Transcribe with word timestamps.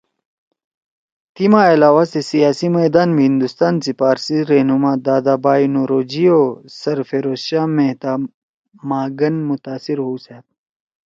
تی 1.33 1.45
ما 1.51 1.61
علاوہ 1.75 2.03
سے 2.11 2.19
سیاسی 2.31 2.67
میدان 2.77 3.09
می 3.15 3.23
ہندوستان 3.29 3.73
سی 3.83 3.91
پارسی 3.99 4.37
رہنما 4.51 4.91
دادا 5.05 5.35
بائی 5.43 5.65
نوروجی 5.73 6.25
او 6.33 6.41
سر 6.79 6.97
فیروز 7.09 7.39
شاہ 7.47 7.65
مہتہ 7.75 8.11
ما 8.87 9.01
گن 9.19 9.35
متاثر 9.47 9.97
ہؤسأد 10.07 10.45